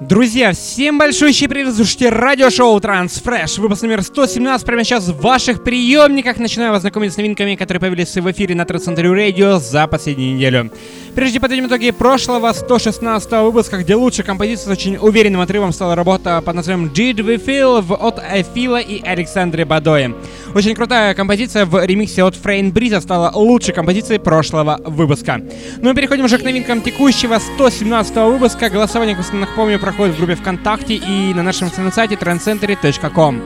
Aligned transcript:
Друзья, 0.00 0.52
всем 0.52 0.96
большой 0.96 1.32
привет, 1.32 1.74
слушайте 1.74 2.08
радиошоу 2.10 2.78
Трансфреш. 2.78 3.58
Выпуск 3.58 3.82
номер 3.82 4.02
117 4.02 4.64
прямо 4.64 4.84
сейчас 4.84 5.08
в 5.08 5.20
ваших 5.20 5.64
приемниках. 5.64 6.38
Начинаю 6.38 6.70
вас 6.70 6.82
знакомить 6.82 7.12
с 7.12 7.16
новинками, 7.16 7.56
которые 7.56 7.80
появились 7.80 8.14
в 8.14 8.30
эфире 8.30 8.54
на 8.54 8.64
Трансцентре 8.64 9.12
Радио 9.12 9.58
за 9.58 9.88
последнюю 9.88 10.36
неделю. 10.36 10.70
Прежде 11.16 11.40
подведем 11.40 11.66
итоги 11.66 11.90
прошлого 11.90 12.52
116 12.52 13.32
выпуска, 13.42 13.78
где 13.78 13.96
лучшей 13.96 14.24
композицией 14.24 14.68
с 14.68 14.78
очень 14.78 14.96
уверенным 14.98 15.40
отрывом 15.40 15.72
стала 15.72 15.96
работа 15.96 16.40
под 16.42 16.54
названием 16.54 16.92
Did 16.94 17.16
We 17.16 17.44
Feel 17.44 17.92
от 17.92 18.20
Эфила 18.20 18.78
и 18.78 19.02
Александры 19.02 19.64
Бадои. 19.64 20.14
Очень 20.54 20.76
крутая 20.76 21.14
композиция 21.14 21.66
в 21.66 21.84
ремиксе 21.84 22.22
от 22.22 22.36
Фрейн 22.36 22.70
Бриза 22.70 23.00
стала 23.00 23.32
лучшей 23.34 23.74
композицией 23.74 24.20
прошлого 24.20 24.80
выпуска. 24.84 25.40
Ну 25.78 25.90
и 25.90 25.94
переходим 25.94 26.26
уже 26.26 26.38
к 26.38 26.44
новинкам 26.44 26.82
текущего 26.82 27.38
117 27.38 28.14
выпуска. 28.14 28.70
Голосование, 28.70 29.16
как 29.16 29.32
напомню, 29.32 29.80
проходит 29.88 30.16
в 30.16 30.18
группе 30.18 30.34
ВКонтакте 30.34 30.96
и 30.96 31.32
на 31.32 31.42
нашем 31.42 31.68
официальном 31.68 31.94
сайте 31.94 32.14
trendcentury.com. 32.14 33.40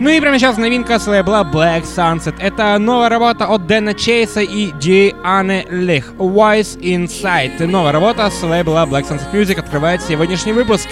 Ну 0.00 0.10
и 0.10 0.18
прямо 0.18 0.40
сейчас 0.40 0.56
новинка 0.56 0.98
с 0.98 1.06
лейбла 1.06 1.48
Black 1.48 1.84
Sunset. 1.84 2.34
Это 2.40 2.76
новая 2.78 3.08
работа 3.08 3.46
от 3.46 3.68
Дэна 3.68 3.94
Чейса 3.94 4.40
и 4.40 4.72
Дианы 4.72 5.64
Лих. 5.70 6.14
Wise 6.18 6.80
Inside. 6.80 7.64
Новая 7.66 7.92
работа 7.92 8.28
с 8.28 8.42
лейбла 8.42 8.86
Black 8.90 9.08
Sunset 9.08 9.32
Music 9.32 9.60
открывает 9.60 10.02
сегодняшний 10.02 10.52
выпуск. 10.52 10.88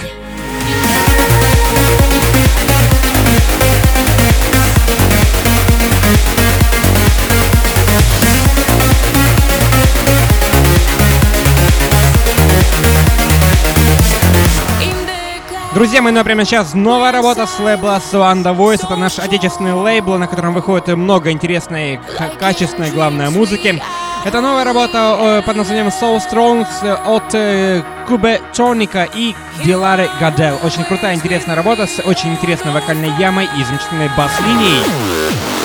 Друзья 15.83 16.01
мои, 16.01 16.13
ну 16.13 16.23
прямо 16.23 16.45
сейчас 16.45 16.75
новая 16.75 17.11
работа 17.11 17.45
с 17.45 17.59
лейбла 17.59 18.01
Swanda 18.01 18.57
Voice. 18.57 18.85
Это 18.85 18.95
наш 18.95 19.19
отечественный 19.19 19.73
лейбл, 19.73 20.17
на 20.17 20.29
котором 20.29 20.55
выходит 20.55 20.87
много 20.87 21.33
интересной, 21.33 21.99
качественной, 22.39 22.93
главной 22.93 23.31
музыки. 23.31 23.83
Это 24.25 24.41
новая 24.41 24.63
работа 24.63 25.43
под 25.45 25.57
названием 25.57 25.89
Soul 25.89 26.21
Strong 26.21 26.65
от 27.05 27.35
э, 27.35 27.83
Кубе 28.07 28.41
Чорника 28.53 29.09
и 29.13 29.35
Дилары 29.65 30.09
Гадел. 30.21 30.57
Очень 30.63 30.85
крутая, 30.85 31.17
интересная 31.17 31.57
работа 31.57 31.89
с 31.89 31.99
очень 31.99 32.31
интересной 32.31 32.71
вокальной 32.71 33.11
ямой 33.19 33.47
и 33.59 33.65
замечательной 33.65 34.09
бас-линией. 34.17 35.62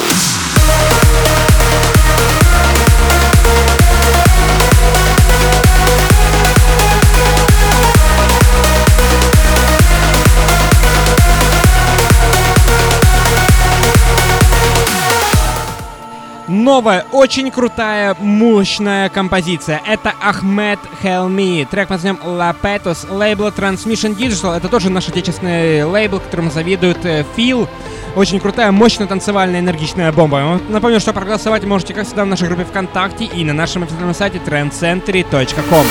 Новая, 16.68 17.06
очень 17.14 17.50
крутая, 17.50 18.14
мощная 18.20 19.08
композиция. 19.08 19.82
Это 19.88 20.14
Ахмед 20.22 20.80
Хелми. 21.02 21.66
Трек 21.72 21.88
под 21.88 22.04
названием 22.04 22.20
Petus, 22.62 23.10
лейбл 23.10 23.48
Transmission 23.48 24.14
Digital. 24.14 24.58
Это 24.58 24.68
тоже 24.68 24.90
наш 24.90 25.08
отечественный 25.08 25.86
лейбл, 25.86 26.20
которому 26.20 26.52
завидует 26.52 27.06
э, 27.06 27.24
Фил. 27.38 27.70
Очень 28.18 28.42
крутая, 28.42 28.74
мощная, 28.74 29.08
танцевальная, 29.08 29.62
энергичная 29.62 30.12
бомба. 30.12 30.60
Напомню, 30.68 31.00
что 31.00 31.14
проголосовать 31.14 31.64
можете, 31.64 31.94
как 31.94 32.06
всегда, 32.06 32.26
в 32.26 32.28
нашей 32.28 32.50
группе 32.50 32.66
ВКонтакте 32.66 33.24
и 33.24 33.46
на 33.46 33.54
нашем 33.54 33.84
официальном 33.84 34.14
сайте 34.14 34.42
trendcentury.com. 34.46 35.86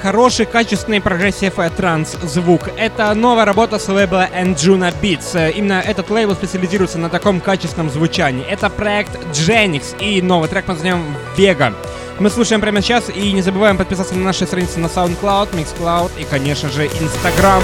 хороший, 0.00 0.46
качественный 0.46 1.00
progressive 1.00 1.54
trance 1.76 2.16
звук. 2.22 2.62
Это 2.76 3.12
новая 3.14 3.44
работа 3.44 3.78
с 3.78 3.88
лейбла 3.88 4.28
Anjunabeats. 4.34 5.52
Именно 5.52 5.82
этот 5.86 6.10
лейбл 6.10 6.34
специализируется 6.34 6.98
на 6.98 7.08
таком 7.08 7.40
качественном 7.40 7.90
звучании. 7.90 8.44
Это 8.44 8.70
проект 8.70 9.16
Genix 9.32 9.96
и 9.98 10.22
новый 10.22 10.48
трек 10.48 10.64
под 10.64 10.76
названием 10.76 11.16
Vega. 11.36 11.74
Мы 12.18 12.30
слушаем 12.30 12.60
прямо 12.60 12.82
сейчас 12.82 13.08
и 13.08 13.32
не 13.32 13.42
забываем 13.42 13.76
подписаться 13.76 14.14
на 14.14 14.24
наши 14.24 14.46
страницы 14.46 14.78
на 14.80 14.86
SoundCloud, 14.86 15.52
MixCloud 15.52 16.10
и, 16.18 16.24
конечно 16.24 16.68
же, 16.68 16.86
Instagram. 16.86 17.62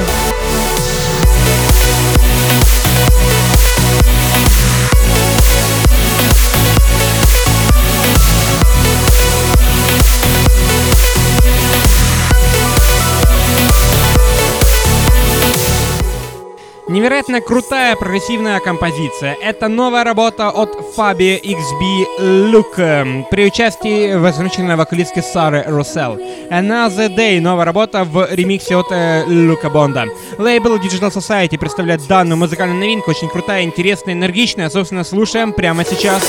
Невероятно 17.06 17.40
крутая 17.40 17.94
прогрессивная 17.94 18.58
композиция. 18.58 19.36
Это 19.40 19.68
новая 19.68 20.02
работа 20.02 20.50
от 20.50 20.76
Фаби 20.96 21.40
XB 21.40 22.50
Look 22.50 23.26
при 23.30 23.46
участии 23.46 24.12
замечательной 24.32 24.74
вокалистки 24.74 25.20
Сары 25.20 25.62
Руссел. 25.68 26.18
Another 26.50 27.08
Day, 27.08 27.38
новая 27.40 27.64
работа 27.64 28.02
в 28.02 28.26
ремиксе 28.32 28.74
от 28.74 28.88
э, 28.90 29.22
Люка 29.28 29.70
Бонда. 29.70 30.06
Лейбл 30.36 30.78
Digital 30.78 31.12
Society 31.12 31.56
представляет 31.56 32.04
данную 32.08 32.38
музыкальную 32.38 32.80
новинку, 32.80 33.12
очень 33.12 33.28
крутая, 33.28 33.62
интересная, 33.62 34.14
энергичная. 34.14 34.68
Собственно, 34.68 35.04
слушаем 35.04 35.52
прямо 35.52 35.84
сейчас. 35.84 36.24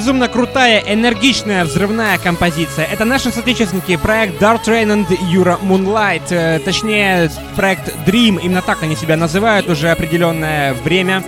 Безумно 0.00 0.28
крутая, 0.28 0.82
энергичная, 0.86 1.62
взрывная 1.62 2.16
композиция. 2.16 2.86
Это 2.86 3.04
наши 3.04 3.30
соотечественники, 3.30 3.96
проект 3.96 4.40
Dark 4.40 4.64
Train 4.64 4.86
and 4.86 5.14
Юра 5.30 5.58
Moonlight. 5.60 6.22
Э, 6.30 6.58
точнее, 6.58 7.30
проект 7.54 7.94
Dream, 8.06 8.40
именно 8.42 8.62
так 8.62 8.82
они 8.82 8.96
себя 8.96 9.18
называют 9.18 9.68
уже 9.68 9.90
определенное 9.90 10.72
время. 10.72 11.22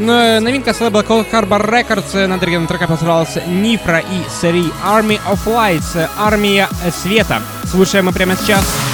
Но 0.00 0.40
новинка 0.40 0.74
с 0.74 0.80
лейбла 0.80 1.02
Cold 1.02 1.30
Harbor 1.30 1.70
Records 1.70 2.26
над 2.26 2.42
оригинальным 2.42 2.66
треком 2.66 2.90
называлась 2.90 3.38
Нифра 3.46 4.00
и 4.00 4.28
Сери 4.40 4.72
Army 4.84 5.20
of 5.30 5.46
Lights, 5.46 6.08
Армия 6.18 6.68
Света. 6.90 7.40
Слушаем 7.70 8.06
мы 8.06 8.12
прямо 8.12 8.34
сейчас. 8.34 8.85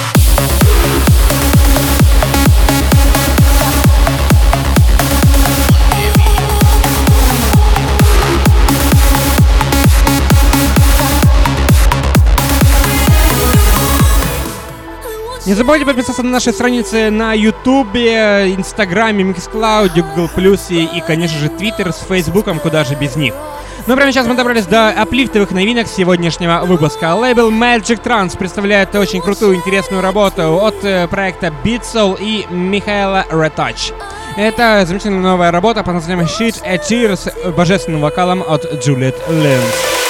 Не 15.45 15.55
забывайте 15.55 15.85
подписаться 15.85 16.23
на 16.23 16.29
наши 16.29 16.53
страницы 16.53 17.09
на 17.09 17.33
Ютубе, 17.33 18.53
Инстаграме, 18.55 19.25
Миксклауде, 19.25 20.01
Google 20.01 20.29
Плюсе 20.33 20.83
и, 20.83 21.01
конечно 21.01 21.37
же, 21.37 21.49
Твиттер 21.49 21.91
с 21.91 21.97
Фейсбуком, 22.07 22.59
куда 22.59 22.85
же 22.85 22.95
без 22.95 23.17
них. 23.17 23.33
Ну, 23.85 23.97
прямо 23.97 24.13
сейчас 24.13 24.25
мы 24.25 24.35
добрались 24.35 24.65
до 24.67 24.91
аплифтовых 24.91 25.51
новинок 25.51 25.87
сегодняшнего 25.87 26.61
выпуска. 26.63 27.13
Лейбл 27.13 27.51
Magic 27.51 28.01
Trans 28.01 28.37
представляет 28.37 28.95
очень 28.95 29.21
крутую, 29.21 29.55
интересную 29.55 30.01
работу 30.01 30.61
от 30.61 30.81
э, 30.85 31.09
проекта 31.09 31.51
Beat 31.61 31.81
Soul 31.81 32.17
и 32.21 32.47
Михаила 32.49 33.25
Retouch. 33.29 33.93
Это 34.37 34.85
замечательная 34.85 35.19
новая 35.19 35.51
работа 35.51 35.83
под 35.83 35.95
названием 35.95 36.25
Shit 36.25 36.61
a 36.63 36.77
Tear 36.77 37.17
с 37.17 37.51
божественным 37.51 37.99
вокалом 37.99 38.41
от 38.47 38.63
Джулиет 38.81 39.17
Линс. 39.27 40.02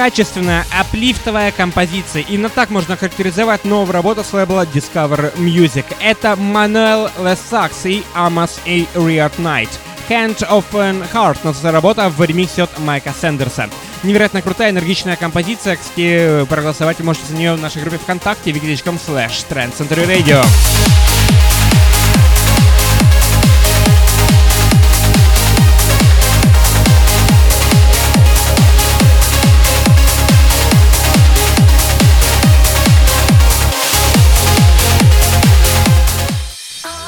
Качественная, 0.00 0.64
аплифтовая 0.72 1.52
композиция. 1.52 2.24
Именно 2.26 2.48
так 2.48 2.70
можно 2.70 2.96
характеризовать 2.96 3.66
новую 3.66 3.92
работу 3.92 4.24
с 4.24 4.32
лейбла 4.32 4.64
Discover 4.64 5.36
Music. 5.36 5.84
Это 6.00 6.36
Мануэл 6.36 7.10
Лесакс 7.22 7.84
и 7.84 8.02
Амос 8.14 8.60
и 8.64 8.88
Riot 8.94 9.32
Knight. 9.36 9.68
Hand 10.08 10.38
of 10.48 10.64
an 10.72 11.06
Heart 11.12 11.40
называется 11.44 11.70
работа 11.70 12.08
в 12.08 12.24
ремиксе 12.24 12.62
от 12.62 12.78
Майка 12.78 13.12
Сендерса. 13.12 13.68
Невероятно 14.02 14.40
крутая, 14.40 14.70
энергичная 14.70 15.16
композиция. 15.16 15.76
Кстати, 15.76 16.46
проголосовать 16.48 16.98
вы 17.00 17.04
можете 17.04 17.26
за 17.26 17.34
нее 17.34 17.52
в 17.52 17.60
нашей 17.60 17.82
группе 17.82 17.98
ВКонтакте 17.98 18.52
wiki.com 18.52 18.96
slash 19.06 19.44
Trend 19.50 19.76
Center 19.76 20.06
Radio. 20.08 21.09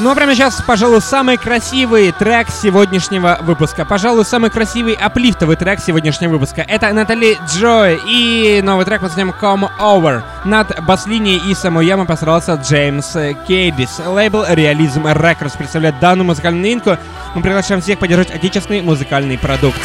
Ну 0.03 0.11
а 0.11 0.17
прямо 0.17 0.35
сейчас, 0.35 0.61
пожалуй, 0.67 1.01
самый 1.01 1.37
красивый 1.37 2.11
трек 2.11 2.49
сегодняшнего 2.51 3.39
выпуска. 3.41 3.85
Пожалуй, 3.85 4.25
самый 4.25 4.51
красивый 4.51 4.95
аплифтовый 4.95 5.55
трек 5.55 5.79
сегодняшнего 5.79 6.33
выпуска. 6.33 6.63
Это 6.63 6.93
Натали 6.93 7.39
Джой 7.47 8.01
и 8.09 8.61
новый 8.65 8.85
трек 8.85 9.01
под 9.01 9.11
названием 9.11 9.33
Come 9.41 9.71
Over. 9.79 10.25
Над 10.45 10.85
бас-линией 10.85 11.49
и 11.49 11.55
самой 11.55 11.87
ямой 11.87 12.07
постарался 12.07 12.55
Джеймс 12.55 13.17
Кейдис. 13.47 14.01
Лейбл 14.05 14.43
Realism 14.43 15.05
Records 15.05 15.57
представляет 15.57 16.01
данную 16.01 16.27
музыкальную 16.27 16.63
новинку. 16.63 16.99
Мы 17.37 17.43
приглашаем 17.43 17.81
всех 17.81 18.01
поддержать 18.01 18.33
отечественный 18.33 18.83
музыкальный 18.83 19.39
продукт. 19.39 19.81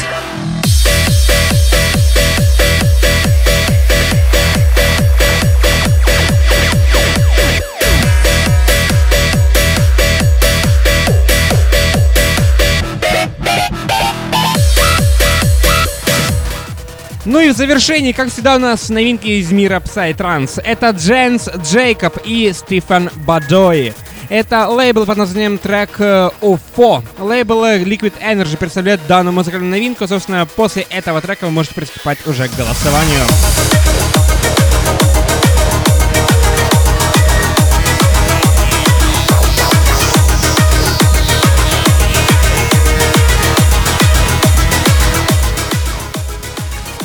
Ну 17.38 17.44
и 17.44 17.50
в 17.50 17.56
завершении, 17.56 18.10
как 18.10 18.32
всегда, 18.32 18.56
у 18.56 18.58
нас 18.58 18.88
новинки 18.88 19.28
из 19.28 19.52
мира 19.52 19.78
Psytrance. 19.80 20.60
Это 20.60 20.90
Дженс 20.90 21.48
Джейкоб 21.48 22.18
и 22.24 22.52
Стефан 22.52 23.10
Бадой. 23.14 23.94
Это 24.28 24.66
лейбл 24.66 25.06
под 25.06 25.18
названием 25.18 25.56
трек 25.56 26.00
UFO. 26.00 27.00
Э, 27.00 27.22
лейбл 27.22 27.64
Liquid 27.64 28.14
Energy 28.20 28.56
представляет 28.56 29.06
данную 29.06 29.34
музыкальную 29.34 29.70
новинку. 29.70 30.08
Собственно, 30.08 30.46
после 30.46 30.82
этого 30.90 31.20
трека 31.20 31.44
вы 31.44 31.52
можете 31.52 31.76
приступать 31.76 32.26
уже 32.26 32.48
к 32.48 32.56
голосованию. 32.56 33.22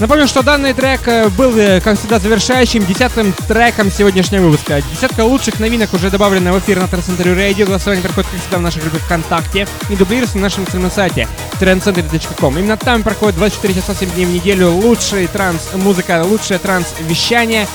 Напомню, 0.03 0.27
что 0.27 0.43
данный 0.43 0.73
трек 0.73 1.07
э, 1.07 1.29
был, 1.29 1.57
э, 1.57 1.79
как 1.79 1.97
всегда, 1.97 2.19
завершающим 2.19 2.85
десятым 2.85 3.31
треком 3.47 3.89
сегодняшнего 3.89 4.47
выпуска. 4.47 4.81
Десятка 4.91 5.23
лучших 5.23 5.61
новинок 5.61 5.93
уже 5.93 6.11
добавлена 6.11 6.51
в 6.51 6.59
эфир 6.59 6.81
на 6.81 6.89
Трансцентре 6.89 7.33
Радио. 7.33 7.65
Голосование 7.65 8.03
проходит, 8.03 8.29
как 8.29 8.41
всегда, 8.41 8.57
в 8.57 8.61
нашей 8.63 8.81
группе 8.81 8.97
ВКонтакте 8.97 9.65
и 9.89 9.95
дублируется 9.95 10.35
на 10.35 10.43
нашем 10.43 10.63
официальном 10.63 10.91
сайте 10.91 11.25
trendcenter.com. 11.61 12.59
Именно 12.59 12.75
там 12.75 13.01
проходит 13.01 13.37
24 13.37 13.73
часа 13.75 13.95
7 13.95 14.11
дней 14.11 14.25
в 14.25 14.31
неделю 14.31 14.71
лучшая 14.71 15.25
транс-музыка, 15.29 16.21
лучшее 16.25 16.59
транс-вещание. 16.59 17.65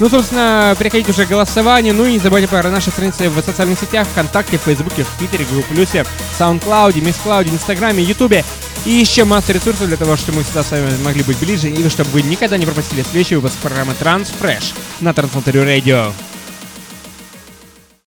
Ну, 0.00 0.08
собственно, 0.08 0.74
переходите 0.78 1.10
уже 1.10 1.26
к 1.26 1.28
голосованию. 1.28 1.92
Ну 1.92 2.06
и 2.06 2.12
не 2.12 2.18
забывайте 2.18 2.48
про 2.48 2.62
наши 2.62 2.92
страницы 2.92 3.28
в 3.28 3.38
социальных 3.42 3.78
сетях, 3.78 4.08
ВКонтакте, 4.08 4.56
Фейсбуке, 4.56 5.04
в 5.04 5.18
Твиттере, 5.18 5.44
Google+, 5.44 5.84
SoundCloud, 6.38 6.94
MissCloud, 6.94 7.50
Инстаграме, 7.50 8.02
Ютубе 8.02 8.42
и 8.84 8.90
еще 8.90 9.24
масса 9.24 9.52
ресурсов 9.52 9.88
для 9.88 9.96
того, 9.96 10.16
чтобы 10.16 10.38
мы 10.38 10.44
всегда 10.44 10.62
с 10.62 10.70
вами 10.70 10.90
могли 11.02 11.22
быть 11.22 11.38
ближе 11.38 11.70
и 11.70 11.88
чтобы 11.88 12.10
вы 12.10 12.22
никогда 12.22 12.56
не 12.56 12.66
пропустили 12.66 13.02
следующий 13.02 13.36
выпуск 13.36 13.56
программы 13.58 13.94
Transfresh 13.98 14.74
на 15.00 15.14
Трансмоторию 15.14 15.64
Radio. 15.64 16.12